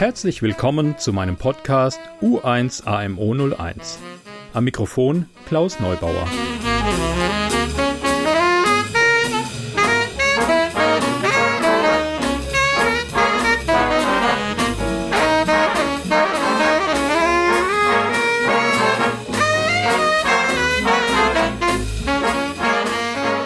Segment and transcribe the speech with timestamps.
[0.00, 3.98] Herzlich willkommen zu meinem Podcast U1 AMO 01.
[4.54, 6.26] Am Mikrofon Klaus Neubauer.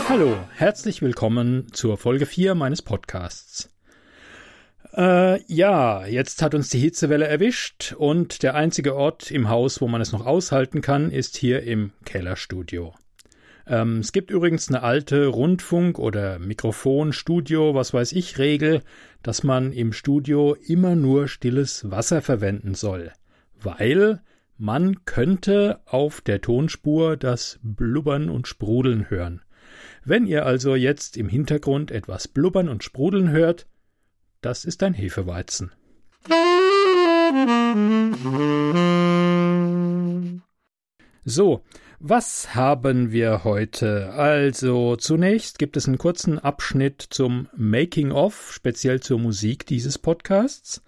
[0.09, 3.74] Hallo, herzlich willkommen zur Folge 4 meines Podcasts.
[4.97, 9.89] Äh, ja, jetzt hat uns die Hitzewelle erwischt und der einzige Ort im Haus, wo
[9.89, 12.95] man es noch aushalten kann, ist hier im Kellerstudio.
[13.67, 18.83] Ähm, es gibt übrigens eine alte Rundfunk- oder Mikrofonstudio, was weiß ich, Regel,
[19.23, 23.11] dass man im Studio immer nur stilles Wasser verwenden soll,
[23.61, 24.21] weil
[24.59, 29.41] man könnte auf der Tonspur das Blubbern und Sprudeln hören.
[30.05, 33.67] Wenn ihr also jetzt im Hintergrund etwas blubbern und sprudeln hört,
[34.45, 35.73] das ist ein Hefeweizen.
[41.25, 41.65] So,
[41.99, 44.13] was haben wir heute?
[44.13, 50.83] Also, zunächst gibt es einen kurzen Abschnitt zum Making of, speziell zur Musik dieses Podcasts.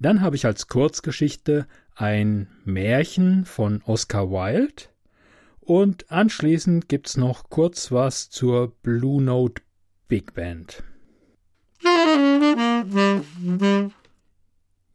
[0.00, 4.84] Dann habe ich als Kurzgeschichte ein Märchen von Oscar Wilde.
[5.60, 9.62] Und anschließend gibt's noch kurz was zur Blue Note
[10.08, 10.82] Big Band.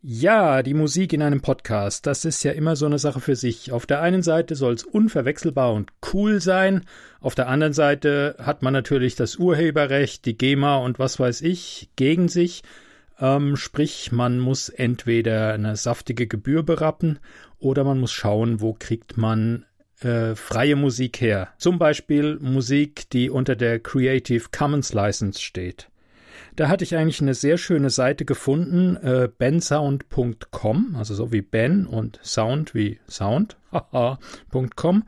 [0.04, 3.72] Ja, die Musik in einem Podcast, das ist ja immer so eine Sache für sich.
[3.72, 6.86] Auf der einen Seite soll es unverwechselbar und cool sein,
[7.20, 11.92] auf der anderen Seite hat man natürlich das Urheberrecht, die GEMA und was weiß ich
[11.96, 12.64] gegen sich.
[13.20, 17.20] Ähm, sprich, man muss entweder eine saftige Gebühr berappen
[17.60, 19.66] oder man muss schauen, wo kriegt man
[20.00, 21.50] äh, freie Musik her.
[21.60, 25.91] Zum Beispiel Musik, die unter der Creative Commons License steht.
[26.56, 31.86] Da hatte ich eigentlich eine sehr schöne Seite gefunden, äh, bensound.com, also so wie Ben
[31.86, 35.04] und Sound wie Sound, haha.com.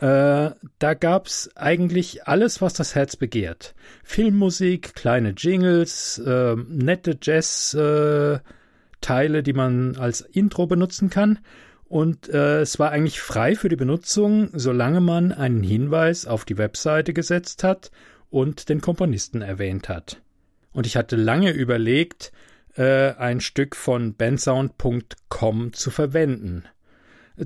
[0.00, 3.74] Äh, da gab's eigentlich alles, was das Herz begehrt.
[4.02, 8.42] Filmmusik, kleine Jingles, äh, nette Jazz-Teile,
[9.44, 11.38] die man als Intro benutzen kann.
[11.84, 16.58] Und äh, es war eigentlich frei für die Benutzung, solange man einen Hinweis auf die
[16.58, 17.92] Webseite gesetzt hat
[18.30, 20.21] und den Komponisten erwähnt hat
[20.72, 22.32] und ich hatte lange überlegt,
[22.76, 26.64] äh, ein Stück von bandsound.com zu verwenden.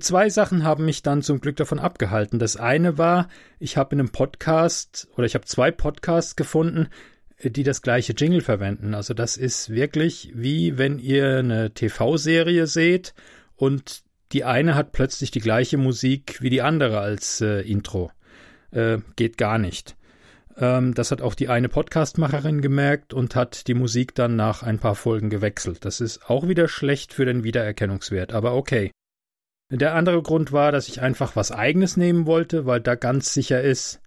[0.01, 2.39] Zwei Sachen haben mich dann zum Glück davon abgehalten.
[2.39, 3.29] Das eine war,
[3.59, 6.89] ich habe in einem Podcast oder ich habe zwei Podcasts gefunden,
[7.43, 8.95] die das gleiche Jingle verwenden.
[8.95, 13.15] Also das ist wirklich wie wenn ihr eine TV-Serie seht
[13.55, 18.11] und die eine hat plötzlich die gleiche Musik wie die andere als äh, Intro.
[18.73, 19.97] Äh, geht gar nicht.
[20.57, 24.79] Ähm, das hat auch die eine Podcastmacherin gemerkt und hat die Musik dann nach ein
[24.79, 25.85] paar Folgen gewechselt.
[25.85, 28.91] Das ist auch wieder schlecht für den Wiedererkennungswert, aber okay.
[29.71, 33.63] Der andere Grund war, dass ich einfach was eigenes nehmen wollte, weil da ganz sicher
[33.63, 34.01] ist,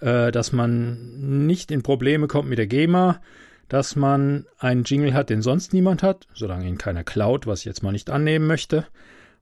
[0.00, 3.20] äh, dass man nicht in Probleme kommt mit der GEMA,
[3.68, 7.66] dass man einen Jingle hat, den sonst niemand hat, solange ihn keiner klaut, was ich
[7.66, 8.86] jetzt mal nicht annehmen möchte.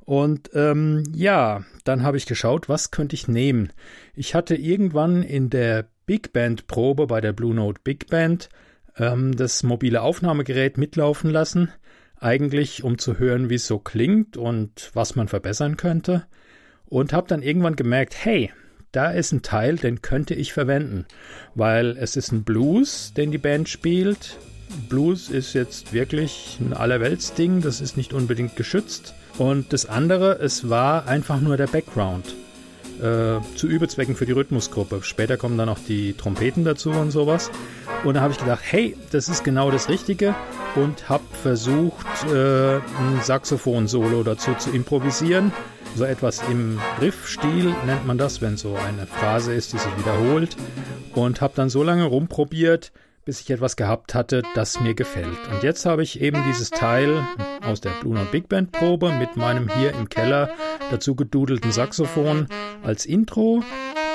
[0.01, 3.73] Und ähm, ja, dann habe ich geschaut, was könnte ich nehmen.
[4.15, 8.49] Ich hatte irgendwann in der Big Band Probe bei der Blue Note Big Band
[8.99, 11.71] ähm, das mobile Aufnahmegerät mitlaufen lassen,
[12.21, 16.27] eigentlich um zu hören, wie es so klingt und was man verbessern könnte.
[16.87, 18.53] Und habe dann irgendwann gemerkt, hey,
[18.93, 21.07] da ist ein Teil, den könnte ich verwenden,
[21.55, 24.39] weil es ist ein Blues, den die Band spielt.
[24.89, 29.15] Blues ist jetzt wirklich ein Allerweltsding, das ist nicht unbedingt geschützt.
[29.39, 32.37] Und das andere, es war einfach nur der Background
[33.01, 35.01] äh, zu Übezwecken für die Rhythmusgruppe.
[35.03, 37.51] Später kommen dann auch die Trompeten dazu und sowas.
[38.05, 40.35] Und da habe ich gedacht, hey, das ist genau das Richtige
[40.77, 45.53] und habe versucht, äh, ein Saxophon-Solo dazu zu improvisieren.
[45.97, 50.57] So etwas im Riff-Stil nennt man das, wenn so eine Phrase ist, die sich wiederholt.
[51.15, 52.91] Und habe dann so lange rumprobiert,
[53.25, 55.39] bis ich etwas gehabt hatte, das mir gefällt.
[55.51, 57.27] Und jetzt habe ich eben dieses Teil
[57.63, 60.51] aus der Blue Note Big Band Probe mit meinem hier im Keller
[60.91, 62.49] dazu gedudelten Saxophon
[62.83, 63.63] als Intro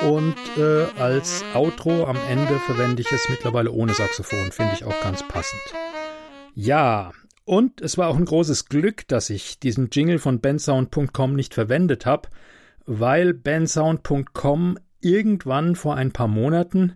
[0.08, 5.00] und äh, als Outro am Ende verwende ich es mittlerweile ohne Saxophon, finde ich auch
[5.02, 5.60] ganz passend.
[6.54, 7.12] Ja,
[7.44, 12.06] und es war auch ein großes Glück, dass ich diesen Jingle von bensound.com nicht verwendet
[12.06, 12.28] habe,
[12.86, 16.94] weil bensound.com irgendwann vor ein paar Monaten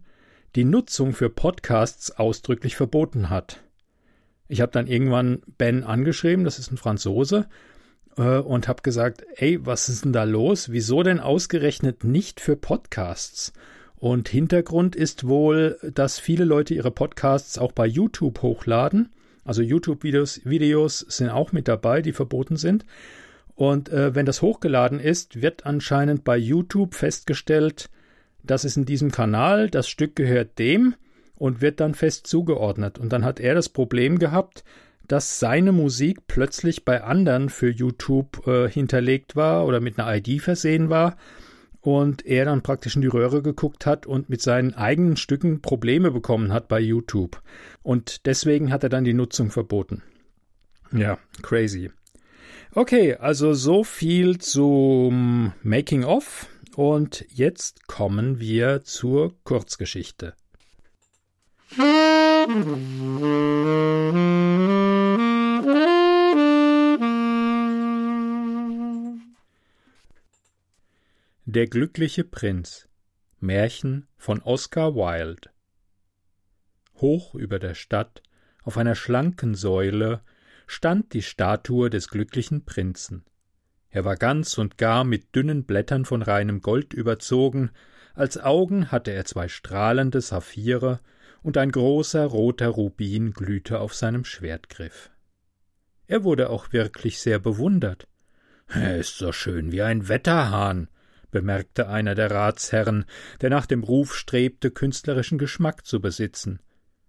[0.54, 3.60] die Nutzung für Podcasts ausdrücklich verboten hat.
[4.48, 7.46] Ich habe dann irgendwann Ben angeschrieben, das ist ein Franzose,
[8.16, 10.70] äh, und habe gesagt, ey, was ist denn da los?
[10.70, 13.52] Wieso denn ausgerechnet nicht für Podcasts?
[13.96, 19.08] Und Hintergrund ist wohl, dass viele Leute ihre Podcasts auch bei YouTube hochladen
[19.44, 22.84] Also YouTube-Videos Videos sind auch mit dabei, die verboten sind.
[23.54, 27.88] Und äh, wenn das hochgeladen ist, wird anscheinend bei YouTube festgestellt,
[28.44, 30.94] das ist in diesem Kanal, das Stück gehört dem
[31.36, 32.98] und wird dann fest zugeordnet.
[32.98, 34.64] Und dann hat er das Problem gehabt,
[35.08, 40.40] dass seine Musik plötzlich bei anderen für YouTube äh, hinterlegt war oder mit einer ID
[40.40, 41.16] versehen war
[41.80, 46.10] und er dann praktisch in die Röhre geguckt hat und mit seinen eigenen Stücken Probleme
[46.10, 47.42] bekommen hat bei YouTube.
[47.82, 50.02] Und deswegen hat er dann die Nutzung verboten.
[50.92, 51.90] Ja, crazy.
[52.74, 60.34] Okay, also so viel zum Making of und jetzt kommen wir zur Kurzgeschichte.
[71.46, 72.88] Der glückliche Prinz
[73.40, 75.50] Märchen von Oscar Wilde
[76.96, 78.22] Hoch über der Stadt,
[78.62, 80.22] auf einer schlanken Säule,
[80.66, 83.24] stand die Statue des glücklichen Prinzen.
[83.94, 87.70] Er war ganz und gar mit dünnen Blättern von reinem Gold überzogen,
[88.12, 90.98] als Augen hatte er zwei strahlende Saphire,
[91.44, 95.12] und ein großer roter Rubin glühte auf seinem Schwertgriff.
[96.08, 98.08] Er wurde auch wirklich sehr bewundert.
[98.66, 100.88] Er ist so schön wie ein Wetterhahn,
[101.30, 103.04] bemerkte einer der Ratsherren,
[103.42, 106.58] der nach dem Ruf strebte, künstlerischen Geschmack zu besitzen.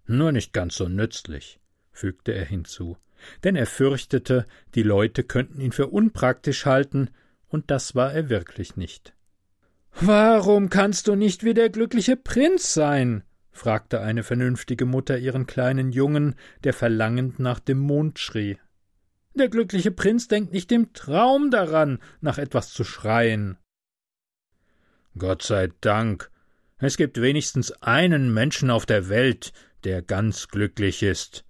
[0.06, 1.58] Nur nicht ganz so nützlich,
[1.90, 2.96] fügte er hinzu,
[3.44, 7.10] denn er fürchtete, die Leute könnten ihn für unpraktisch halten,
[7.48, 9.14] und das war er wirklich nicht.
[10.00, 13.22] Warum kannst du nicht wie der glückliche Prinz sein?
[13.50, 16.34] fragte eine vernünftige Mutter ihren kleinen Jungen,
[16.64, 18.58] der verlangend nach dem Mond schrie.
[19.34, 23.58] Der glückliche Prinz denkt nicht im Traum daran, nach etwas zu schreien.
[25.18, 26.30] Gott sei Dank.
[26.78, 29.52] Es gibt wenigstens einen Menschen auf der Welt,
[29.84, 31.44] der ganz glücklich ist,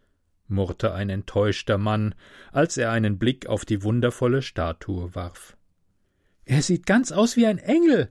[0.48, 2.14] murrte ein enttäuschter Mann,
[2.52, 5.56] als er einen Blick auf die wundervolle Statue warf.
[6.44, 8.10] Er sieht ganz aus wie ein Engel,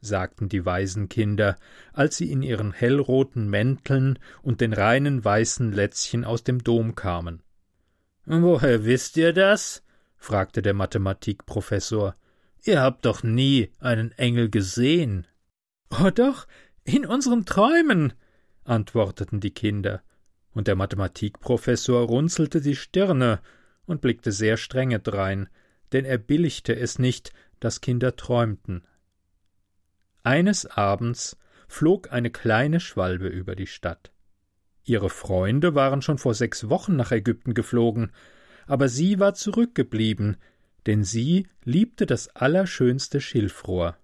[0.00, 1.56] sagten die Waisenkinder,
[1.92, 7.42] als sie in ihren hellroten Mänteln und den reinen weißen Lätzchen aus dem Dom kamen.
[8.24, 9.82] Woher wisst ihr das?
[10.16, 12.14] fragte der Mathematikprofessor.
[12.62, 15.26] Ihr habt doch nie einen Engel gesehen.
[15.90, 16.46] Oh doch,
[16.84, 18.12] in unseren Träumen,
[18.64, 20.02] antworteten die Kinder,
[20.52, 23.40] und der Mathematikprofessor runzelte die Stirne
[23.86, 25.48] und blickte sehr strenge drein,
[25.92, 28.84] denn er billigte es nicht, dass Kinder träumten.
[30.22, 31.36] Eines Abends
[31.68, 34.12] flog eine kleine Schwalbe über die Stadt.
[34.84, 38.12] Ihre Freunde waren schon vor sechs Wochen nach Ägypten geflogen,
[38.66, 40.36] aber sie war zurückgeblieben,
[40.86, 43.96] denn sie liebte das allerschönste Schilfrohr.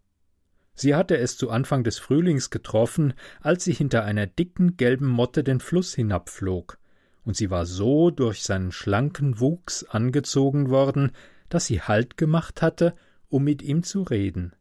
[0.76, 5.42] Sie hatte es zu Anfang des Frühlings getroffen, als sie hinter einer dicken gelben Motte
[5.42, 6.78] den Fluss hinabflog,
[7.24, 11.12] und sie war so durch seinen schlanken Wuchs angezogen worden,
[11.48, 12.94] dass sie Halt gemacht hatte,
[13.28, 14.52] um mit ihm zu reden.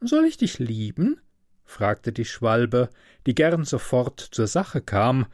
[0.00, 1.20] Soll ich dich lieben?
[1.64, 2.88] fragte die Schwalbe,
[3.26, 5.26] die gern sofort zur Sache kam,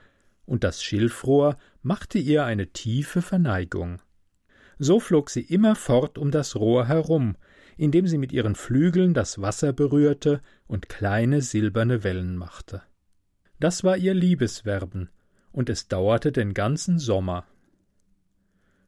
[0.47, 4.01] und das Schilfrohr machte ihr eine tiefe Verneigung.
[4.79, 7.37] So flog sie immer fort um das Rohr herum,
[7.77, 12.83] indem sie mit ihren Flügeln das Wasser berührte und kleine silberne Wellen machte.
[13.61, 15.11] Das war ihr Liebeswerben,
[15.53, 17.45] und es dauerte den ganzen Sommer.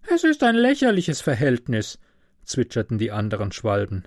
[0.08, 1.98] Es ist ein lächerliches Verhältnis,
[2.44, 4.04] zwitscherten die anderen Schwalben.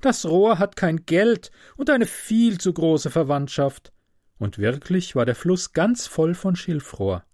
[0.00, 3.92] Das Rohr hat kein Geld und eine viel zu große Verwandtschaft.
[4.38, 7.24] Und wirklich war der Fluss ganz voll von Schilfrohr.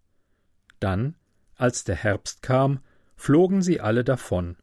[0.79, 1.17] Dann,
[1.55, 2.81] als der Herbst kam,
[3.17, 4.57] flogen sie alle davon.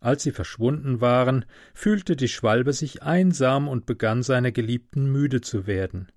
[0.00, 5.66] Als sie verschwunden waren, fühlte die Schwalbe sich einsam und begann seiner Geliebten müde zu
[5.66, 6.12] werden.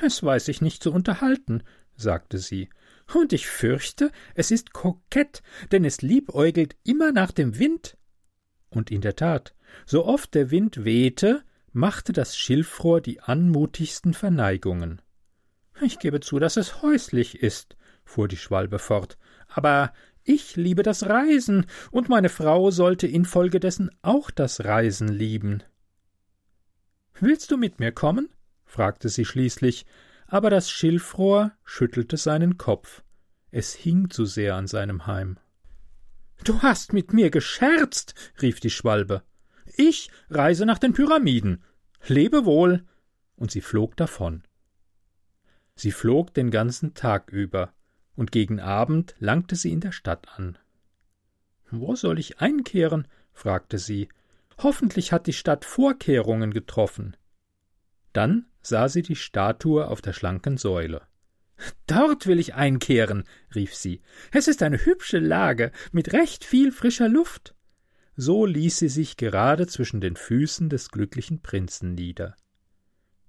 [0.00, 1.62] Es weiß sich nicht zu unterhalten,
[1.96, 2.70] sagte sie,
[3.12, 5.42] und ich fürchte, es ist kokett,
[5.72, 7.98] denn es liebäugelt immer nach dem Wind.
[8.70, 15.02] Und in der Tat, so oft der Wind wehte, machte das Schilfrohr die anmutigsten Verneigungen.
[15.82, 19.18] Ich gebe zu, dass es häuslich ist, fuhr die Schwalbe fort,
[19.48, 19.92] aber
[20.24, 25.62] ich liebe das Reisen, und meine Frau sollte infolgedessen auch das Reisen lieben.
[27.20, 28.30] Willst du mit mir kommen?
[28.64, 29.86] fragte sie schließlich,
[30.26, 33.02] aber das Schilfrohr schüttelte seinen Kopf.
[33.50, 35.38] Es hing zu sehr an seinem Heim.
[36.42, 39.22] Du hast mit mir gescherzt, rief die Schwalbe.
[39.76, 41.62] Ich reise nach den Pyramiden.
[42.06, 42.84] Lebe wohl.
[43.36, 44.42] Und sie flog davon.
[45.76, 47.72] Sie flog den ganzen Tag über
[48.16, 50.58] und gegen Abend langte sie in der Stadt an.
[51.70, 53.08] Wo soll ich einkehren?
[53.32, 54.08] fragte sie.
[54.58, 57.16] Hoffentlich hat die Stadt Vorkehrungen getroffen.
[58.12, 61.02] Dann sah sie die Statue auf der schlanken Säule.
[61.86, 64.00] Dort will ich einkehren, rief sie.
[64.32, 67.54] Es ist eine hübsche Lage mit recht viel frischer Luft.
[68.16, 72.36] So ließ sie sich gerade zwischen den Füßen des glücklichen Prinzen nieder.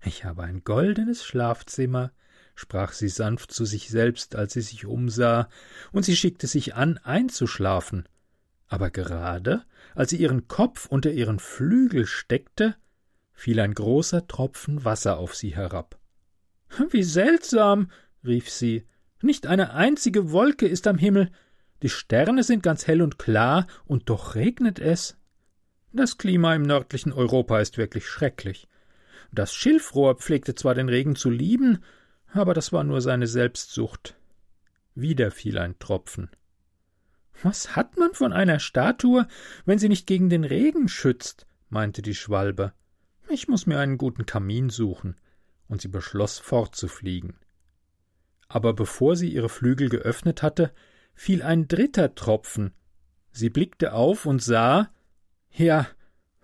[0.03, 2.11] Ich habe ein goldenes Schlafzimmer,
[2.55, 5.49] sprach sie sanft zu sich selbst, als sie sich umsah,
[5.91, 8.07] und sie schickte sich an, einzuschlafen.
[8.67, 12.75] Aber gerade, als sie ihren Kopf unter ihren Flügel steckte,
[13.33, 15.99] fiel ein großer Tropfen Wasser auf sie herab.
[16.89, 17.91] Wie seltsam,
[18.25, 18.85] rief sie,
[19.21, 21.31] nicht eine einzige Wolke ist am Himmel,
[21.83, 25.17] die Sterne sind ganz hell und klar, und doch regnet es.
[25.91, 28.67] Das Klima im nördlichen Europa ist wirklich schrecklich.
[29.31, 31.83] Das Schilfrohr pflegte zwar den Regen zu lieben,
[32.35, 34.15] aber das war nur seine Selbstsucht.
[34.93, 36.29] Wieder fiel ein Tropfen.
[37.43, 39.27] Was hat man von einer Statue,
[39.65, 41.47] wenn sie nicht gegen den Regen schützt?
[41.69, 42.73] meinte die Schwalbe.
[43.29, 45.17] Ich muss mir einen guten Kamin suchen,
[45.67, 47.39] und sie beschloss fortzufliegen.
[48.47, 50.71] Aber bevor sie ihre Flügel geöffnet hatte,
[51.13, 52.73] fiel ein dritter Tropfen.
[53.31, 54.89] Sie blickte auf und sah
[55.51, 55.87] ja,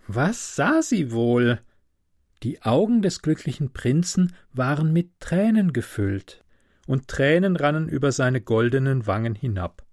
[0.07, 1.61] was sah sie wohl?
[2.43, 6.43] Die Augen des glücklichen Prinzen waren mit Tränen gefüllt,
[6.87, 9.85] und Tränen rannen über seine goldenen Wangen hinab.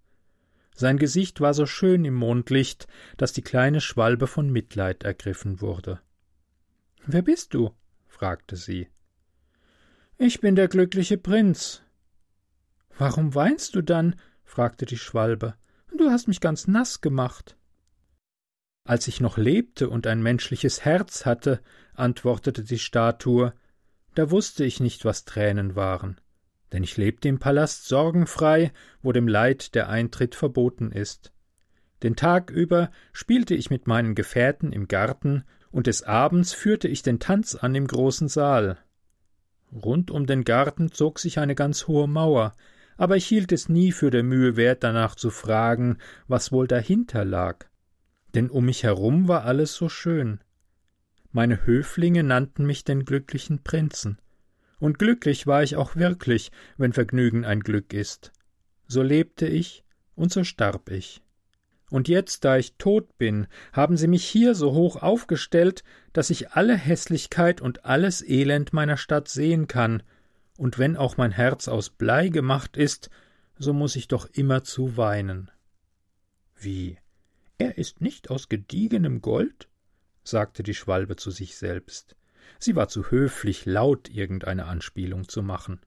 [0.75, 2.87] Sein Gesicht war so schön im Mondlicht,
[3.17, 6.01] dass die kleine Schwalbe von Mitleid ergriffen wurde.
[7.05, 7.73] Wer bist du?
[8.07, 8.89] fragte sie.
[10.17, 11.83] Ich bin der glückliche Prinz.
[12.97, 14.17] Warum weinst du dann?
[14.45, 15.55] fragte die Schwalbe.
[15.97, 17.58] Du hast mich ganz nass gemacht.
[18.89, 21.61] Als ich noch lebte und ein menschliches Herz hatte,
[21.93, 23.53] antwortete die Statue,
[24.15, 26.19] da wusste ich nicht, was Tränen waren,
[26.73, 31.35] denn ich lebte im Palast sorgenfrei, wo dem Leid der Eintritt verboten ist.
[32.03, 37.03] Den Tag über spielte ich mit meinen Gefährten im Garten, und des Abends führte ich
[37.03, 38.79] den Tanz an im großen Saal.
[39.71, 42.55] Rund um den Garten zog sich eine ganz hohe Mauer,
[42.97, 47.27] aber ich hielt es nie für der Mühe wert, danach zu fragen, was wohl dahinter
[47.27, 47.68] lag.
[48.39, 50.39] Denn um mich herum war alles so schön.
[51.33, 54.21] Meine Höflinge nannten mich den glücklichen Prinzen.
[54.79, 58.31] Und glücklich war ich auch wirklich, wenn Vergnügen ein Glück ist.
[58.87, 59.83] So lebte ich
[60.15, 61.21] und so starb ich.
[61.91, 66.53] Und jetzt, da ich tot bin, haben sie mich hier so hoch aufgestellt, dass ich
[66.53, 70.05] alle Hässlichkeit und alles Elend meiner Stadt sehen kann,
[70.57, 73.11] und wenn auch mein Herz aus Blei gemacht ist,
[73.59, 75.51] so muss ich doch immerzu weinen.
[76.55, 76.99] Wie?
[77.59, 79.69] Er ist nicht aus gediegenem Gold?
[80.23, 82.17] sagte die Schwalbe zu sich selbst.
[82.59, 85.81] Sie war zu höflich, laut irgendeine Anspielung zu machen.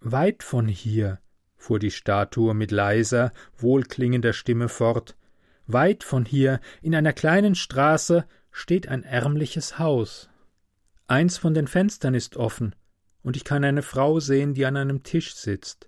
[0.00, 1.20] Weit von hier,
[1.56, 5.16] fuhr die Statue mit leiser, wohlklingender Stimme fort,
[5.66, 10.30] weit von hier, in einer kleinen Straße, steht ein ärmliches Haus.
[11.08, 12.74] Eins von den Fenstern ist offen,
[13.22, 15.87] und ich kann eine Frau sehen, die an einem Tisch sitzt.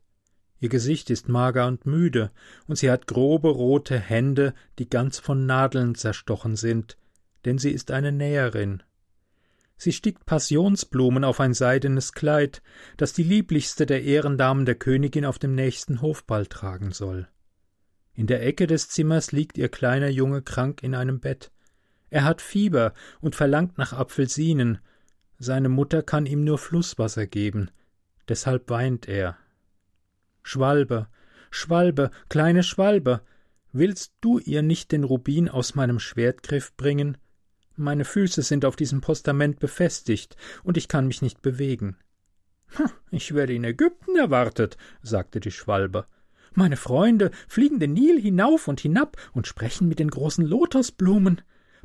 [0.60, 2.30] Ihr Gesicht ist mager und müde,
[2.66, 6.98] und sie hat grobe rote Hände, die ganz von Nadeln zerstochen sind,
[7.46, 8.82] denn sie ist eine Näherin.
[9.78, 12.60] Sie stickt Passionsblumen auf ein seidenes Kleid,
[12.98, 17.26] das die lieblichste der Ehrendamen der Königin auf dem nächsten Hofball tragen soll.
[18.12, 21.50] In der Ecke des Zimmers liegt ihr kleiner Junge krank in einem Bett.
[22.10, 24.80] Er hat Fieber und verlangt nach Apfelsinen,
[25.38, 27.70] seine Mutter kann ihm nur Flusswasser geben,
[28.28, 29.38] deshalb weint er.
[30.42, 31.09] Schwalbe,
[31.50, 33.23] Schwalbe, kleine Schwalbe,
[33.73, 37.18] willst du ihr nicht den Rubin aus meinem Schwertgriff bringen?
[37.76, 41.97] Meine Füße sind auf diesem Postament befestigt, und ich kann mich nicht bewegen.
[42.76, 46.06] Hm, ich werde in Ägypten erwartet, sagte die Schwalbe.
[46.52, 51.42] Meine Freunde fliegen den Nil hinauf und hinab und sprechen mit den großen Lotosblumen.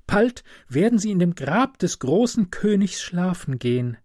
[0.08, 3.98] Bald werden sie in dem Grab des großen Königs schlafen gehen.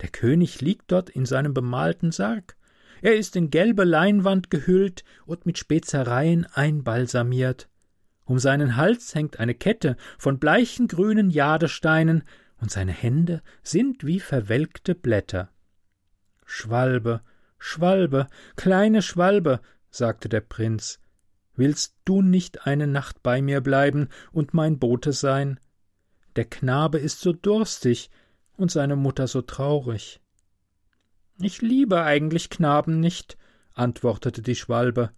[0.00, 2.55] Der König liegt dort in seinem bemalten Sarg.
[3.02, 7.68] Er ist in gelbe Leinwand gehüllt und mit Spezereien einbalsamiert.
[8.24, 12.24] Um seinen Hals hängt eine Kette von bleichen grünen Jadesteinen,
[12.58, 15.50] und seine Hände sind wie verwelkte Blätter.
[16.46, 17.20] Schwalbe,
[17.58, 19.60] Schwalbe, kleine Schwalbe,
[19.90, 20.98] sagte der Prinz,
[21.54, 25.58] Willst du nicht eine Nacht bei mir bleiben und mein Bote sein?
[26.36, 28.10] Der Knabe ist so durstig
[28.56, 30.20] und seine Mutter so traurig.
[31.38, 33.36] Ich liebe eigentlich Knaben nicht,
[33.74, 35.10] antwortete die Schwalbe.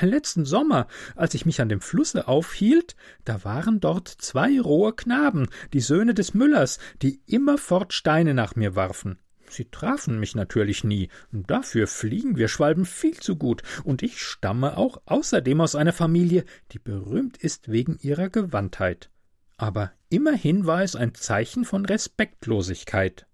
[0.00, 5.48] Letzten Sommer, als ich mich an dem Flusse aufhielt, da waren dort zwei rohe Knaben,
[5.72, 9.18] die Söhne des Müllers, die immerfort Steine nach mir warfen.
[9.48, 14.76] Sie trafen mich natürlich nie, dafür fliegen wir Schwalben viel zu gut, und ich stamme
[14.76, 19.08] auch außerdem aus einer Familie, die berühmt ist wegen ihrer Gewandtheit.
[19.56, 23.27] Aber immerhin war es ein Zeichen von Respektlosigkeit.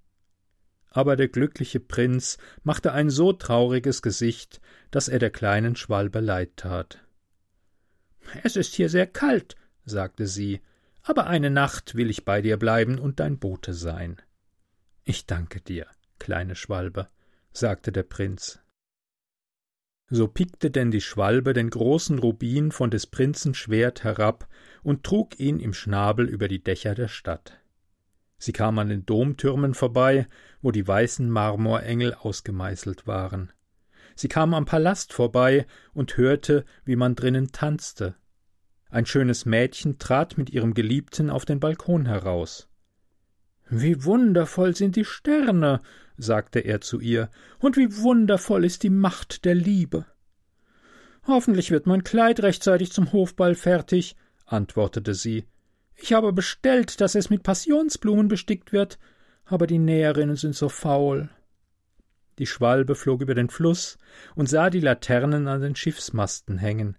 [0.94, 4.60] Aber der glückliche Prinz machte ein so trauriges Gesicht,
[4.92, 7.04] dass er der kleinen Schwalbe leid tat.
[8.44, 10.60] Es ist hier sehr kalt, sagte sie,
[11.02, 14.22] aber eine Nacht will ich bei dir bleiben und dein Bote sein.
[15.02, 15.86] Ich danke dir,
[16.20, 17.08] kleine Schwalbe,
[17.52, 18.60] sagte der Prinz.
[20.08, 24.48] So pickte denn die Schwalbe den großen Rubin von des Prinzen Schwert herab
[24.84, 27.63] und trug ihn im Schnabel über die Dächer der Stadt.
[28.44, 30.26] Sie kam an den Domtürmen vorbei,
[30.60, 33.50] wo die weißen Marmorengel ausgemeißelt waren.
[34.16, 38.16] Sie kam am Palast vorbei und hörte, wie man drinnen tanzte.
[38.90, 42.68] Ein schönes Mädchen trat mit ihrem Geliebten auf den Balkon heraus.
[43.70, 45.80] Wie wundervoll sind die Sterne,
[46.18, 50.04] sagte er zu ihr, und wie wundervoll ist die Macht der Liebe.
[51.26, 55.46] Hoffentlich wird mein Kleid rechtzeitig zum Hofball fertig, antwortete sie.
[56.04, 58.98] Ich habe bestellt, dass es mit Passionsblumen bestickt wird,
[59.46, 61.30] aber die Näherinnen sind so faul.
[62.38, 63.96] Die Schwalbe flog über den Fluss
[64.34, 66.98] und sah die Laternen an den Schiffsmasten hängen.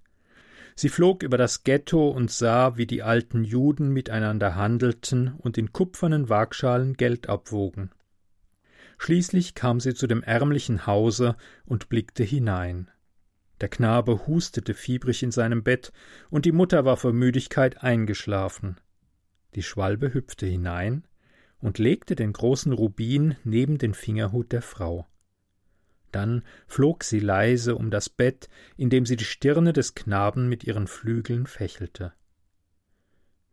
[0.76, 5.72] Sie flog über das Ghetto und sah, wie die alten Juden miteinander handelten und in
[5.72, 7.92] kupfernen Waagschalen Geld abwogen.
[8.98, 12.90] Schließlich kam sie zu dem ärmlichen Hause und blickte hinein.
[13.62, 15.92] Der Knabe hustete fiebrig in seinem Bett,
[16.32, 18.78] und die Mutter war vor Müdigkeit eingeschlafen.
[19.56, 21.08] Die Schwalbe hüpfte hinein
[21.60, 25.08] und legte den großen Rubin neben den Fingerhut der Frau.
[26.12, 30.88] Dann flog sie leise um das Bett, indem sie die Stirne des Knaben mit ihren
[30.88, 32.14] Flügeln fächelte.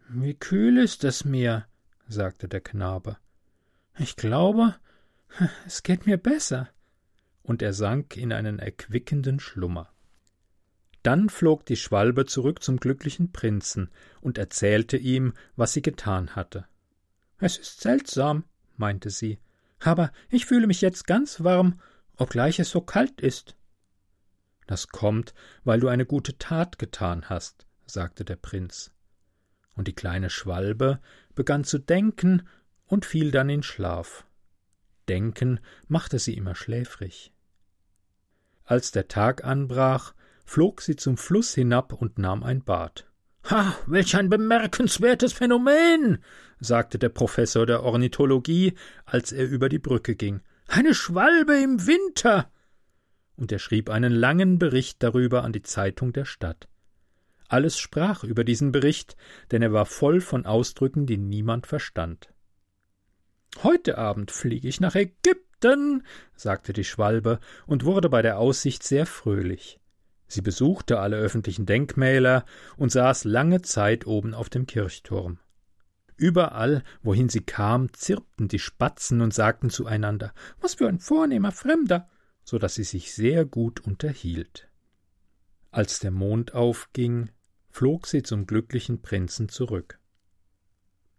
[0.09, 1.67] Wie kühl ist es mir,
[2.07, 3.17] sagte der Knabe.
[3.99, 4.77] Ich glaube,
[5.67, 6.69] es geht mir besser.
[7.43, 9.92] Und er sank in einen erquickenden Schlummer.
[11.03, 13.91] Dann flog die Schwalbe zurück zum glücklichen Prinzen
[14.21, 16.67] und erzählte ihm, was sie getan hatte.
[17.39, 18.45] Es ist seltsam,
[18.77, 19.39] meinte sie,
[19.81, 21.81] aber ich fühle mich jetzt ganz warm,
[22.17, 23.57] obgleich es so kalt ist.
[24.67, 28.93] Das kommt, weil du eine gute Tat getan hast, sagte der Prinz.
[29.75, 31.01] Und die kleine Schwalbe
[31.35, 32.47] begann zu denken
[32.87, 34.25] und fiel dann in Schlaf.
[35.09, 37.33] Denken machte sie immer schläfrig.
[38.65, 43.07] Als der Tag anbrach, flog sie zum Fluss hinab und nahm ein Bad.
[43.51, 46.23] Ha, welch ein bemerkenswertes Phänomen,
[46.61, 48.75] sagte der Professor der Ornithologie,
[49.05, 50.41] als er über die Brücke ging.
[50.69, 52.51] Eine Schwalbe im Winter.
[53.37, 56.69] Und er schrieb einen langen Bericht darüber an die Zeitung der Stadt.
[57.49, 59.17] Alles sprach über diesen Bericht,
[59.51, 62.33] denn er war voll von Ausdrücken, die niemand verstand.
[63.63, 69.05] Heute Abend fliege ich nach Ägypten, sagte die Schwalbe und wurde bei der Aussicht sehr
[69.05, 69.79] fröhlich.
[70.33, 72.47] Sie besuchte alle öffentlichen Denkmäler
[72.79, 75.39] und saß lange Zeit oben auf dem Kirchturm.
[76.17, 82.09] Überall, wohin sie kam, zirpten die Spatzen und sagten zueinander Was für ein vornehmer Fremder,
[82.45, 84.71] so dass sie sich sehr gut unterhielt.
[85.71, 87.29] Als der Mond aufging,
[87.69, 89.99] flog sie zum glücklichen Prinzen zurück.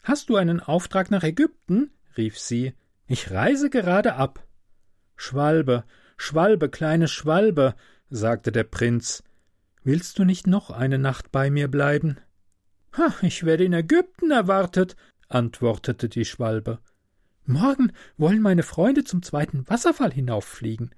[0.01, 1.91] Hast du einen Auftrag nach Ägypten?
[2.17, 2.73] rief sie.
[3.05, 4.43] Ich reise gerade ab.
[5.15, 5.83] Schwalbe,
[6.17, 7.75] Schwalbe, kleine Schwalbe,
[8.13, 9.23] sagte der Prinz,
[9.83, 12.17] willst du nicht noch eine Nacht bei mir bleiben?
[12.95, 14.95] Ha, ich werde in Ägypten erwartet,
[15.29, 16.77] antwortete die Schwalbe.
[17.45, 20.91] Morgen wollen meine Freunde zum zweiten Wasserfall hinauffliegen.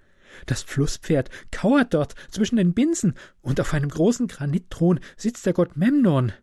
[0.46, 5.78] Das Flusspferd kauert dort zwischen den Binsen, und auf einem großen Granitthron sitzt der Gott
[5.78, 6.34] Memnon.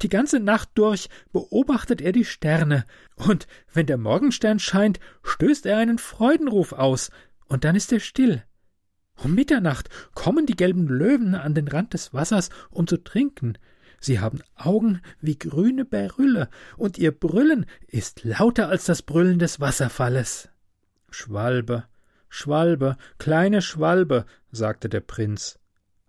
[0.00, 5.76] Die ganze Nacht durch beobachtet er die Sterne, und wenn der Morgenstern scheint, stößt er
[5.76, 7.10] einen Freudenruf aus,
[7.46, 8.42] und dann ist er still.
[9.16, 13.58] Um Mitternacht kommen die gelben Löwen an den Rand des Wassers, um zu trinken.
[14.00, 19.60] Sie haben Augen wie grüne Berylle, und ihr Brüllen ist lauter als das Brüllen des
[19.60, 20.48] Wasserfalles.
[21.10, 21.84] Schwalbe,
[22.28, 25.58] Schwalbe, kleine Schwalbe, sagte der Prinz.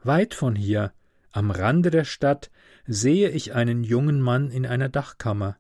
[0.02, 0.92] Weit von hier,
[1.32, 2.50] am Rande der Stadt,
[2.86, 5.58] sehe ich einen jungen Mann in einer Dachkammer.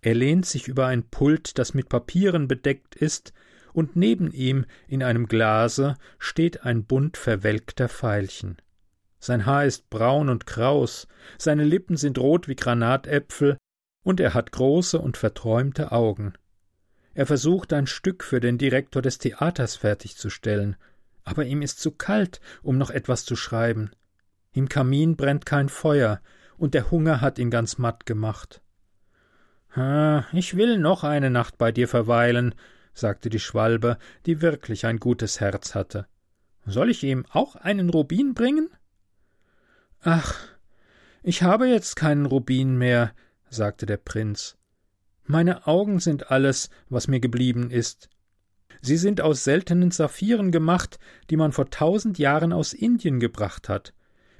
[0.00, 3.32] Er lehnt sich über ein Pult, das mit Papieren bedeckt ist,
[3.76, 8.56] und neben ihm in einem Glase steht ein bunt verwelkter Veilchen.
[9.18, 13.58] Sein Haar ist braun und kraus, seine Lippen sind rot wie Granatäpfel,
[14.02, 16.32] und er hat große und verträumte Augen.
[17.12, 20.76] Er versucht ein Stück für den Direktor des Theaters fertigzustellen,
[21.24, 23.90] aber ihm ist zu kalt, um noch etwas zu schreiben.
[24.54, 26.22] Im Kamin brennt kein Feuer,
[26.56, 28.62] und der Hunger hat ihn ganz matt gemacht.
[29.74, 32.54] Ah, ich will noch eine Nacht bei dir verweilen,
[32.96, 36.06] sagte die Schwalbe, die wirklich ein gutes Herz hatte.
[36.64, 38.70] Soll ich ihm auch einen Rubin bringen?
[40.00, 40.34] Ach,
[41.22, 43.12] ich habe jetzt keinen Rubin mehr,
[43.50, 44.56] sagte der Prinz.
[45.24, 48.08] Meine Augen sind alles, was mir geblieben ist.
[48.80, 50.98] Sie sind aus seltenen Saphiren gemacht,
[51.30, 53.92] die man vor tausend Jahren aus Indien gebracht hat.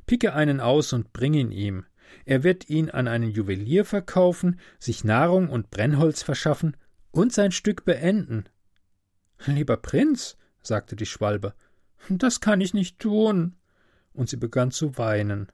[0.06, 1.84] Picke einen aus und bring ihn ihm.
[2.24, 6.76] Er wird ihn an einen Juwelier verkaufen, sich Nahrung und Brennholz verschaffen
[7.16, 8.44] und sein Stück beenden.
[9.46, 11.54] Lieber Prinz, sagte die Schwalbe,
[12.08, 13.56] das kann ich nicht tun.
[14.12, 15.50] Und sie begann zu weinen.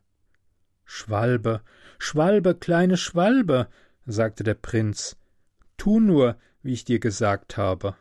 [0.85, 1.63] Schwalbe,
[1.99, 3.69] Schwalbe, kleine Schwalbe,
[4.07, 5.17] sagte der Prinz,
[5.77, 7.97] tu nur, wie ich dir gesagt habe.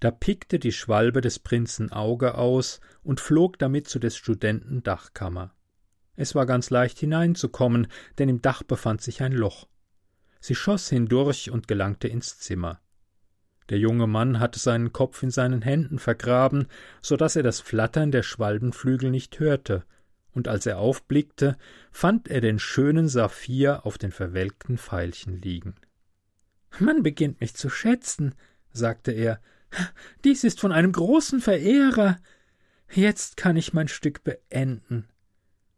[0.00, 5.54] Da pickte die Schwalbe des Prinzen Auge aus und flog damit zu des Studenten Dachkammer.
[6.14, 9.66] Es war ganz leicht hineinzukommen, denn im Dach befand sich ein Loch.
[10.40, 12.80] Sie schoss hindurch und gelangte ins Zimmer.
[13.68, 16.68] Der junge Mann hatte seinen Kopf in seinen Händen vergraben,
[17.02, 19.84] so dass er das Flattern der Schwalbenflügel nicht hörte,
[20.36, 21.56] und als er aufblickte,
[21.90, 25.74] fand er den schönen Saphir auf den verwelkten Veilchen liegen.
[26.78, 28.34] Man beginnt mich zu schätzen,
[28.70, 29.40] sagte er.
[30.24, 32.18] Dies ist von einem großen Verehrer.
[32.92, 35.08] Jetzt kann ich mein Stück beenden.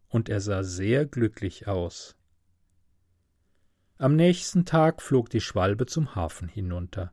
[0.08, 2.17] Und er sah sehr glücklich aus.
[4.00, 7.10] Am nächsten Tag flog die Schwalbe zum Hafen hinunter.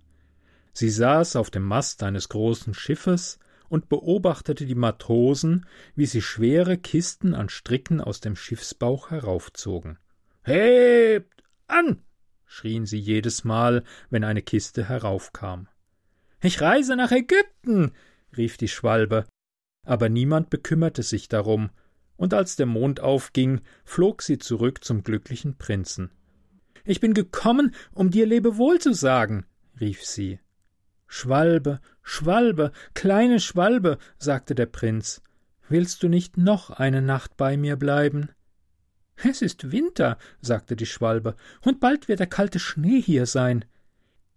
[0.71, 6.77] Sie saß auf dem Mast eines großen Schiffes und beobachtete die Matrosen, wie sie schwere
[6.77, 9.97] Kisten an Stricken aus dem Schiffsbauch heraufzogen.
[10.43, 12.03] Hebt an!
[12.45, 15.67] schrien sie jedes Mal, wenn eine Kiste heraufkam.
[16.39, 17.93] Ich reise nach Ägypten,
[18.37, 19.25] rief die Schwalbe,
[19.87, 21.71] aber niemand bekümmerte sich darum,
[22.15, 26.11] und als der Mond aufging, flog sie zurück zum glücklichen Prinzen.
[26.85, 29.45] Ich bin gekommen, um dir Lebewohl zu sagen,
[29.81, 30.39] rief sie.
[31.07, 35.23] Schwalbe, Schwalbe, kleine Schwalbe, sagte der Prinz,
[35.67, 38.29] willst du nicht noch eine Nacht bei mir bleiben?
[39.15, 43.65] Es ist Winter, sagte die Schwalbe, und bald wird der kalte Schnee hier sein.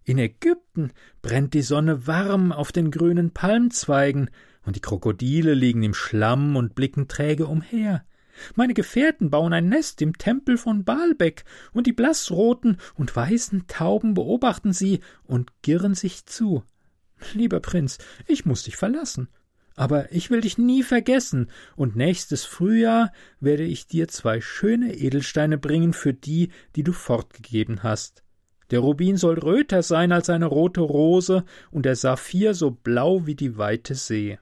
[0.04, 4.30] In Ägypten brennt die Sonne warm auf den grünen Palmzweigen,
[4.64, 8.04] und die Krokodile liegen im Schlamm und blicken träge umher.
[8.54, 14.14] Meine Gefährten bauen ein Nest im Tempel von Baalbek, und die blassroten und weißen Tauben
[14.14, 16.62] beobachten sie und girren sich zu.
[17.34, 19.28] Lieber Prinz, ich muss dich verlassen.
[19.74, 25.56] Aber ich will dich nie vergessen, und nächstes Frühjahr werde ich dir zwei schöne Edelsteine
[25.56, 28.24] bringen für die, die du fortgegeben hast.
[28.70, 33.34] Der Rubin soll röter sein als eine rote Rose und der Saphir so blau wie
[33.34, 34.38] die weite See.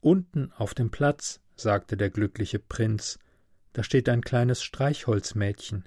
[0.00, 3.18] Unten auf dem Platz sagte der glückliche Prinz,
[3.72, 5.84] da steht ein kleines Streichholzmädchen.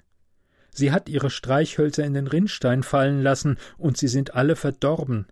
[0.70, 5.26] Sie hat ihre Streichhölzer in den Rinnstein fallen lassen, und sie sind alle verdorben.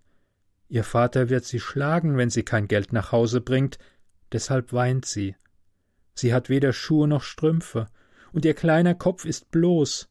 [0.69, 3.79] Ihr Vater wird sie schlagen, wenn sie kein Geld nach Hause bringt,
[4.31, 5.35] deshalb weint sie.
[6.15, 7.89] Sie hat weder Schuhe noch Strümpfe,
[8.33, 10.09] und ihr kleiner Kopf ist bloß.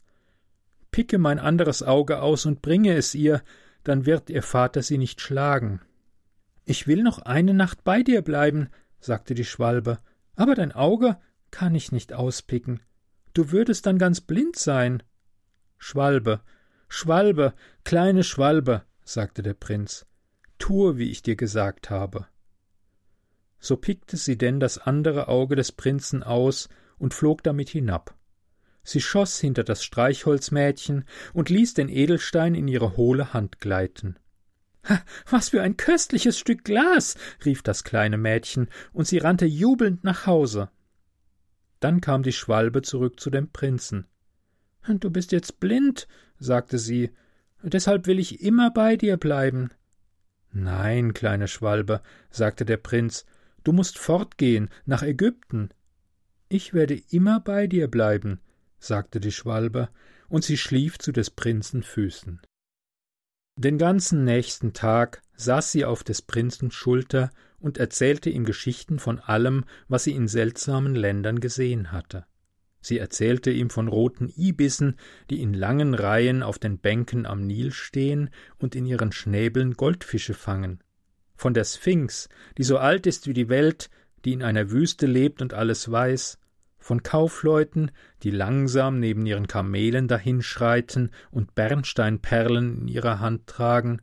[0.91, 3.41] Picke mein anderes Auge aus und bringe es ihr,
[3.83, 5.81] dann wird ihr Vater sie nicht schlagen.
[6.65, 9.99] Ich will noch eine Nacht bei dir bleiben, sagte die Schwalbe,
[10.35, 11.17] aber dein Auge
[11.51, 12.81] kann ich nicht auspicken.
[13.33, 15.03] Du würdest dann ganz blind sein.
[15.77, 16.41] Schwalbe,
[16.87, 20.05] Schwalbe, kleine Schwalbe, sagte der Prinz,
[20.59, 22.27] tue, wie ich dir gesagt habe.
[23.59, 26.67] So pickte sie denn das andere Auge des Prinzen aus
[26.97, 28.15] und flog damit hinab.
[28.83, 34.17] Sie schoss hinter das Streichholzmädchen und ließ den Edelstein in ihre hohle Hand gleiten.
[35.29, 37.15] Was für ein köstliches Stück Glas.
[37.45, 40.69] rief das kleine Mädchen, und sie rannte jubelnd nach Hause.
[41.79, 44.07] Dann kam die Schwalbe zurück zu dem Prinzen.
[44.87, 46.07] Du bist jetzt blind,
[46.39, 47.11] sagte sie,
[47.63, 49.69] deshalb will ich immer bei dir bleiben.
[50.51, 53.25] Nein, kleine Schwalbe, sagte der Prinz,
[53.63, 55.69] du musst fortgehen nach Ägypten.
[56.49, 58.41] Ich werde immer bei dir bleiben,
[58.79, 59.89] sagte die Schwalbe,
[60.27, 62.41] und sie schlief zu des Prinzen Füßen.
[63.55, 69.19] Den ganzen nächsten Tag saß sie auf des Prinzen Schulter und erzählte ihm Geschichten von
[69.19, 72.25] allem, was sie in seltsamen Ländern gesehen hatte.
[72.79, 74.97] Sie erzählte ihm von roten Ibissen,
[75.29, 80.33] die in langen Reihen auf den Bänken am Nil stehen und in ihren Schnäbeln Goldfische
[80.33, 80.79] fangen,
[81.35, 83.91] von der Sphinx, die so alt ist wie die Welt,
[84.25, 86.39] die in einer Wüste lebt und alles weiß,
[86.81, 87.91] von Kaufleuten,
[88.23, 94.01] die langsam neben ihren Kamelen dahinschreiten und Bernsteinperlen in ihrer Hand tragen,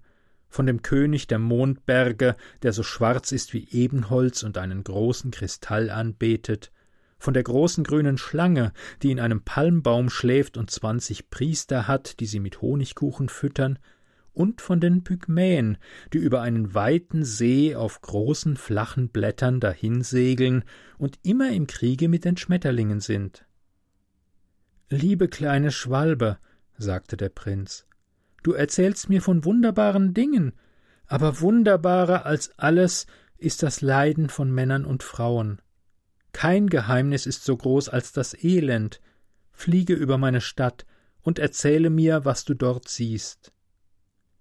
[0.49, 5.91] von dem König der Mondberge, der so schwarz ist wie Ebenholz und einen großen Kristall
[5.91, 6.73] anbetet,
[7.19, 12.27] von der großen grünen Schlange, die in einem Palmbaum schläft und zwanzig Priester hat, die
[12.27, 13.79] sie mit Honigkuchen füttern,
[14.39, 15.79] und von den Pygmäen,
[16.13, 20.63] die über einen weiten See auf großen flachen Blättern dahinsegeln
[20.97, 23.47] und immer im Kriege mit den Schmetterlingen sind.
[24.91, 26.39] Liebe kleine Schwalbe,
[26.77, 27.85] sagte der Prinz,
[28.45, 30.53] du erzählst mir von wunderbaren Dingen,
[31.07, 33.07] Aber wunderbarer als alles
[33.39, 35.61] ist das Leiden von Männern und Frauen.
[36.33, 39.01] Kein Geheimnis ist so groß als das Elend.
[39.51, 40.87] Fliege über meine Stadt
[41.23, 43.53] und erzähle mir, was du dort siehst.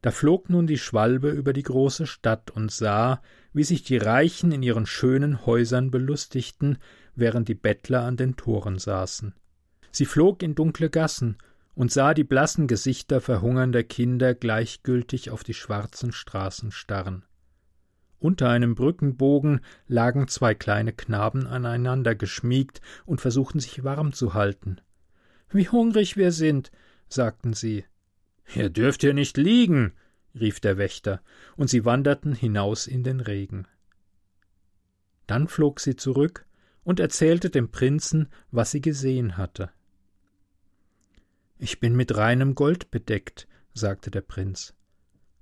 [0.02, 4.52] Da flog nun die Schwalbe über die große Stadt und sah, wie sich die Reichen
[4.52, 6.78] in ihren schönen Häusern belustigten,
[7.16, 9.34] während die Bettler an den Toren saßen.
[9.92, 11.38] Sie flog in dunkle Gassen
[11.74, 17.24] und sah die blassen Gesichter verhungernder Kinder gleichgültig auf die schwarzen Straßen starren.
[18.20, 24.82] Unter einem Brückenbogen lagen zwei kleine Knaben aneinander geschmiegt und versuchten sich warm zu halten.
[25.50, 26.72] Wie hungrig wir sind,
[27.10, 27.86] sagten sie.
[28.56, 29.94] Ihr dürft hier nicht liegen,
[30.34, 31.22] rief der Wächter,
[31.56, 33.68] und sie wanderten hinaus in den Regen.
[35.26, 36.46] Dann flog sie zurück
[36.84, 39.72] und erzählte dem Prinzen, was sie gesehen hatte.
[41.60, 44.74] Ich bin mit reinem Gold bedeckt, sagte der Prinz.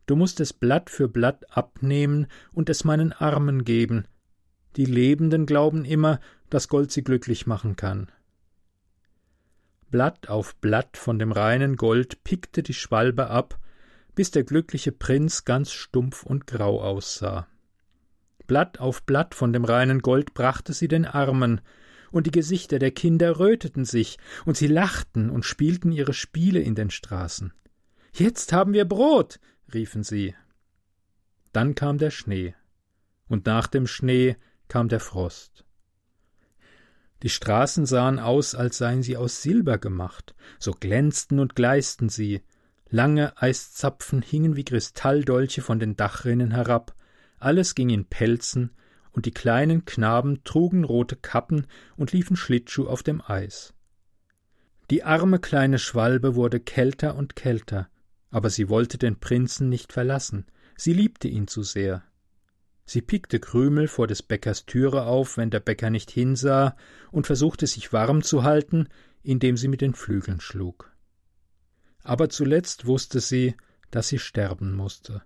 [0.05, 4.07] Du musst es Blatt für Blatt abnehmen und es meinen Armen geben.
[4.75, 8.11] Die Lebenden glauben immer, dass Gold sie glücklich machen kann.
[9.91, 13.59] Blatt auf Blatt von dem reinen Gold pickte die Schwalbe ab,
[14.15, 17.47] bis der glückliche Prinz ganz stumpf und grau aussah.
[18.47, 21.61] Blatt auf Blatt von dem reinen Gold brachte sie den Armen,
[22.11, 26.75] und die Gesichter der Kinder röteten sich, und sie lachten und spielten ihre Spiele in
[26.75, 27.53] den Straßen.
[28.13, 29.39] Jetzt haben wir Brot,
[29.73, 30.35] riefen sie.
[31.51, 32.55] Dann kam der Schnee,
[33.27, 35.64] und nach dem Schnee kam der Frost.
[37.23, 42.41] Die Straßen sahen aus, als seien sie aus Silber gemacht, so glänzten und gleisten sie,
[42.89, 46.95] lange Eiszapfen hingen wie Kristalldolche von den Dachrinnen herab,
[47.39, 48.71] alles ging in Pelzen,
[49.11, 53.73] und die kleinen Knaben trugen rote Kappen und liefen Schlittschuh auf dem Eis.
[54.91, 57.87] Die arme kleine Schwalbe wurde kälter und kälter,
[58.29, 62.03] aber sie wollte den Prinzen nicht verlassen, sie liebte ihn zu sehr.
[62.85, 66.75] Sie pickte Krümel vor des Bäckers Türe auf, wenn der Bäcker nicht hinsah,
[67.11, 68.87] und versuchte sich warm zu halten,
[69.23, 70.91] indem sie mit den Flügeln schlug.
[72.03, 73.55] Aber zuletzt wusste sie,
[73.89, 75.23] dass sie sterben musste.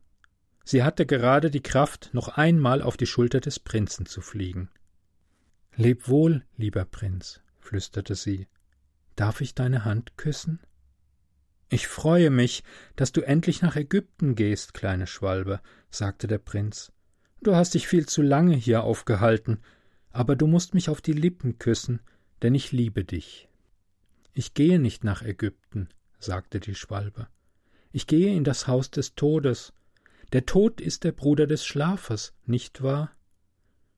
[0.63, 4.69] Sie hatte gerade die Kraft, noch einmal auf die Schulter des Prinzen zu fliegen.
[5.75, 8.47] Leb wohl, lieber Prinz, flüsterte sie.
[9.15, 10.59] Darf ich deine Hand küssen?
[11.69, 12.63] Ich freue mich,
[12.95, 16.91] dass du endlich nach Ägypten gehst, kleine Schwalbe, sagte der Prinz.
[17.41, 19.59] Du hast dich viel zu lange hier aufgehalten,
[20.11, 22.01] aber du musst mich auf die Lippen küssen,
[22.41, 23.47] denn ich liebe dich.
[24.33, 25.87] Ich gehe nicht nach Ägypten,
[26.19, 27.27] sagte die Schwalbe.
[27.91, 29.73] Ich gehe in das Haus des Todes.
[30.33, 33.11] Der Tod ist der Bruder des Schlafes, nicht wahr?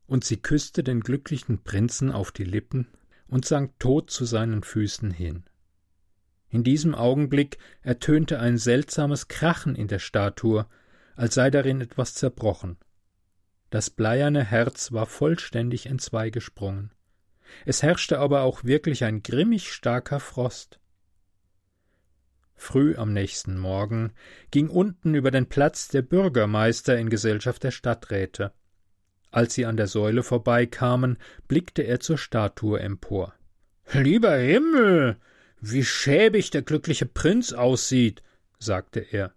[0.05, 2.87] Und sie küsste den glücklichen Prinzen auf die Lippen
[3.27, 5.45] und sank tot zu seinen Füßen hin.
[6.49, 10.67] In diesem Augenblick ertönte ein seltsames Krachen in der Statue,
[11.15, 12.77] als sei darin etwas zerbrochen.
[13.71, 16.91] Das bleierne Herz war vollständig entzweigesprungen.
[17.65, 20.79] Es herrschte aber auch wirklich ein grimmig starker Frost.
[22.53, 24.11] Früh am nächsten Morgen
[24.51, 28.51] ging unten über den Platz der Bürgermeister in Gesellschaft der Stadträte.
[29.31, 33.33] Als sie an der Säule vorbeikamen, blickte er zur Statue empor.
[33.93, 35.17] Lieber Himmel,
[35.61, 38.21] wie schäbig der glückliche Prinz aussieht,
[38.59, 39.33] sagte er.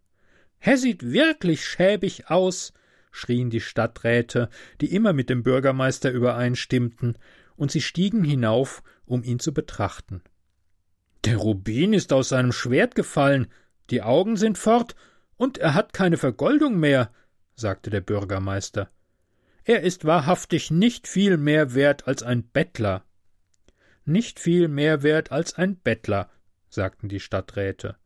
[0.59, 2.73] Er sieht wirklich schäbig aus,
[3.15, 4.49] schrien die Stadträte,
[4.81, 7.17] die immer mit dem Bürgermeister übereinstimmten,
[7.57, 10.23] und sie stiegen hinauf, um ihn zu betrachten.
[11.25, 13.47] Der Rubin ist aus seinem Schwert gefallen,
[13.91, 14.97] die Augen sind fort,
[15.37, 17.11] und er hat keine Vergoldung mehr,
[17.55, 18.91] sagte der Bürgermeister.
[19.65, 23.05] Er ist wahrhaftig nicht viel mehr wert als ein Bettler
[24.05, 26.31] nicht viel mehr wert als ein Bettler,
[26.69, 27.97] sagten die Stadträte.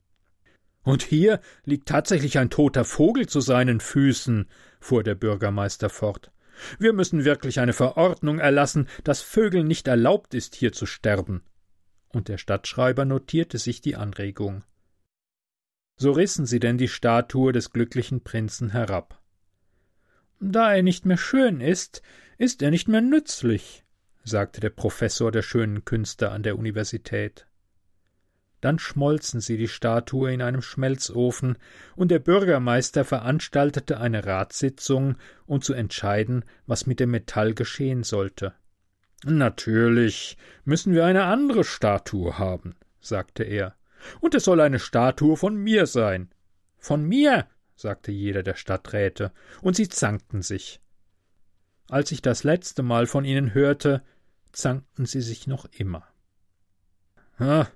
[0.88, 4.48] Und hier liegt tatsächlich ein toter Vogel zu seinen Füßen,
[4.81, 6.33] fuhr der Bürgermeister fort.
[6.79, 11.42] Wir müssen wirklich eine Verordnung erlassen, dass Vögeln nicht erlaubt ist, hier zu sterben.
[12.09, 14.64] Und der Stadtschreiber notierte sich die Anregung.
[15.98, 19.20] So rissen sie denn die Statue des glücklichen Prinzen herab.
[20.40, 22.01] Da er nicht mehr schön ist,
[22.38, 23.85] ist er nicht mehr nützlich,
[24.24, 27.47] sagte der Professor der schönen Künste an der Universität.
[28.60, 31.58] Dann schmolzen sie die Statue in einem Schmelzofen,
[31.94, 35.16] und der Bürgermeister veranstaltete eine Ratssitzung,
[35.46, 38.54] um zu entscheiden, was mit dem Metall geschehen sollte.
[39.24, 43.74] Natürlich müssen wir eine andere Statue haben, sagte er,
[44.20, 46.30] und es soll eine Statue von mir sein.
[46.78, 50.80] Von mir, sagte jeder der Stadträte, und sie zankten sich.
[51.88, 54.02] Als ich das letzte Mal von ihnen hörte,
[54.52, 56.06] zankten sie sich noch immer.
[57.38, 57.68] Ha,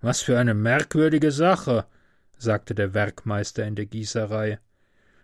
[0.00, 1.86] was für eine merkwürdige Sache,
[2.38, 4.58] sagte der Werkmeister in der Gießerei.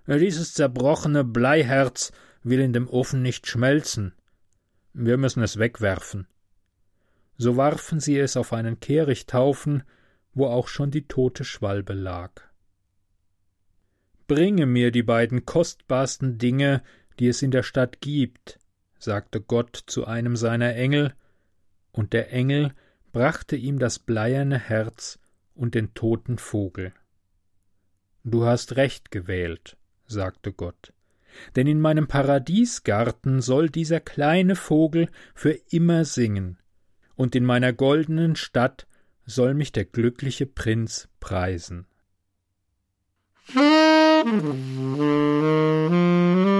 [0.06, 2.12] Dieses zerbrochene Bleiherz
[2.42, 4.12] will in dem Ofen nicht schmelzen.
[4.92, 6.26] Wir müssen es wegwerfen.
[7.38, 9.82] So warfen sie es auf einen Kehrichthaufen,
[10.32, 12.30] wo auch schon die tote Schwalbe lag.
[14.26, 16.82] Bringe mir die beiden kostbarsten Dinge,
[17.18, 18.58] die es in der Stadt gibt,
[18.98, 21.14] sagte Gott zu einem seiner Engel,
[21.92, 22.74] und der Engel
[23.16, 25.18] brachte ihm das bleierne Herz
[25.54, 26.92] und den toten Vogel.
[28.24, 30.92] Du hast recht gewählt, sagte Gott,
[31.54, 36.58] denn in meinem Paradiesgarten soll dieser kleine Vogel für immer singen,
[37.14, 38.86] und in meiner goldenen Stadt
[39.24, 41.86] soll mich der glückliche Prinz preisen.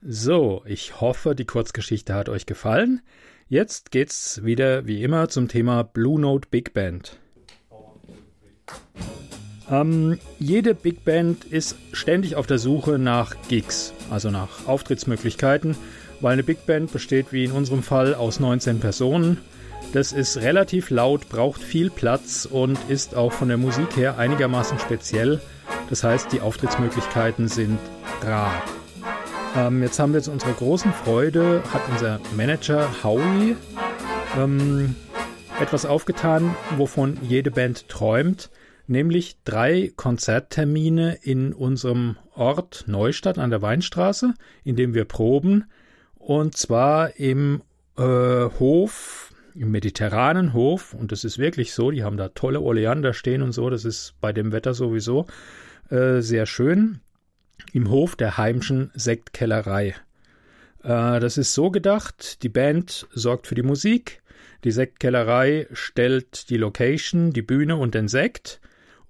[0.00, 3.02] So, ich hoffe, die Kurzgeschichte hat euch gefallen.
[3.48, 7.18] Jetzt geht's wieder wie immer zum Thema Blue Note Big Band.
[9.68, 15.76] Ähm, jede Big Band ist ständig auf der Suche nach Gigs, also nach Auftrittsmöglichkeiten,
[16.20, 19.38] weil eine Big Band besteht wie in unserem Fall aus 19 Personen.
[19.92, 24.78] Das ist relativ laut, braucht viel Platz und ist auch von der Musik her einigermaßen
[24.78, 25.40] speziell.
[25.90, 27.78] Das heißt, die Auftrittsmöglichkeiten sind
[28.22, 28.62] rar.
[29.56, 33.56] Ähm, jetzt haben wir zu unserer großen Freude, hat unser Manager Howie
[34.36, 34.94] ähm,
[35.60, 38.50] etwas aufgetan, wovon jede Band träumt,
[38.86, 44.34] nämlich drei Konzerttermine in unserem Ort Neustadt an der Weinstraße,
[44.64, 45.64] in dem wir proben,
[46.14, 47.62] und zwar im
[47.96, 53.14] äh, Hof, im mediterranen Hof, und das ist wirklich so, die haben da tolle Oleander
[53.14, 55.26] stehen und so, das ist bei dem Wetter sowieso
[55.90, 57.00] äh, sehr schön
[57.72, 59.94] im Hof der Heimschen Sektkellerei.
[60.82, 64.22] Äh, das ist so gedacht, die Band sorgt für die Musik,
[64.64, 68.60] die Sektkellerei stellt die Location, die Bühne und den Sekt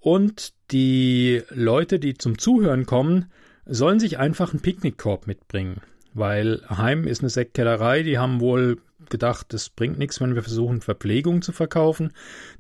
[0.01, 3.31] und die Leute, die zum Zuhören kommen,
[3.65, 5.81] sollen sich einfach einen Picknickkorb mitbringen.
[6.15, 8.79] Weil Heim ist eine Sektkellerei, die haben wohl
[9.11, 12.13] gedacht, das bringt nichts, wenn wir versuchen, Verpflegung zu verkaufen.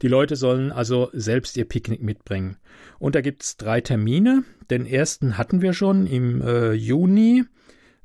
[0.02, 2.56] Die Leute sollen also selbst ihr Picknick mitbringen.
[2.98, 4.44] Und da gibt es drei Termine.
[4.70, 7.44] Den ersten hatten wir schon im äh, Juni.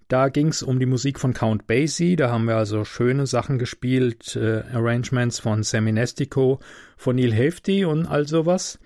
[0.07, 2.15] Da ging es um die Musik von Count Basie.
[2.15, 6.59] Da haben wir also schöne Sachen gespielt, äh, Arrangements von Sammy Nestico,
[6.97, 8.79] von Neil Hefti und all sowas.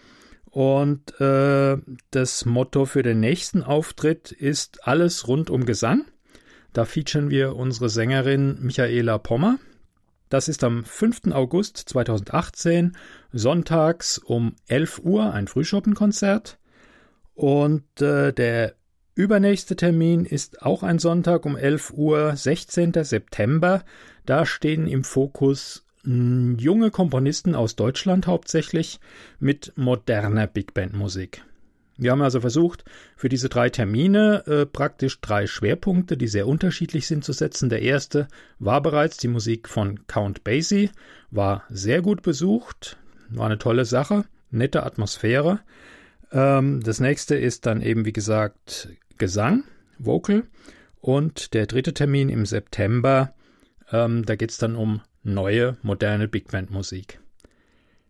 [0.46, 1.78] Und äh,
[2.12, 6.06] das Motto für den nächsten Auftritt ist alles rund um Gesang.
[6.74, 9.58] Da featuren wir unsere Sängerin Michaela Pommer.
[10.30, 11.32] Das ist am 5.
[11.32, 12.98] August 2018,
[13.32, 16.60] sonntags um 11 Uhr, ein Frühschoppenkonzert.
[17.34, 18.76] Und äh, der
[19.16, 22.94] übernächste Termin ist auch ein Sonntag um 11 Uhr, 16.
[23.04, 23.84] September.
[24.26, 29.00] Da stehen im Fokus hm, junge Komponisten aus Deutschland hauptsächlich
[29.40, 31.44] mit moderner Big Band Musik.
[31.98, 32.84] Wir haben also versucht,
[33.16, 37.70] für diese drei Termine äh, praktisch drei Schwerpunkte, die sehr unterschiedlich sind, zu setzen.
[37.70, 38.28] Der erste
[38.60, 40.92] war bereits die Musik von Count Basie,
[41.32, 42.98] war sehr gut besucht,
[43.30, 45.60] war eine tolle Sache, nette Atmosphäre.
[46.32, 49.64] Ähm, das nächste ist dann eben, wie gesagt, Gesang,
[49.98, 50.44] Vocal.
[51.00, 53.34] Und der dritte Termin im September,
[53.92, 57.20] ähm, da geht es dann um neue, moderne Big Band Musik.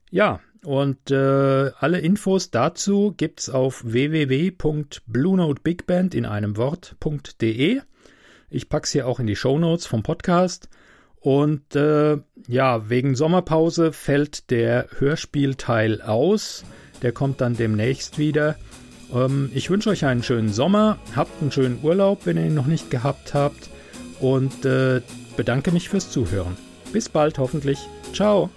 [0.09, 7.81] Ja, und äh, alle Infos dazu gibt's auf www.bluenotebigband in einem Wort.de.
[8.49, 10.69] Ich pack's hier auch in die Show Notes vom Podcast.
[11.19, 12.17] Und äh,
[12.47, 16.63] ja, wegen Sommerpause fällt der Hörspielteil aus.
[17.01, 18.55] Der kommt dann demnächst wieder.
[19.13, 20.97] Ähm, ich wünsche euch einen schönen Sommer.
[21.15, 23.69] Habt einen schönen Urlaub, wenn ihr ihn noch nicht gehabt habt.
[24.19, 25.01] Und äh,
[25.35, 26.55] bedanke mich fürs Zuhören.
[26.93, 27.79] Bis bald hoffentlich.
[28.13, 28.49] Ciao.